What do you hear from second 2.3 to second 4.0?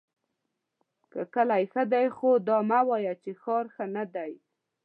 دا مه وایه چې ښار ښۀ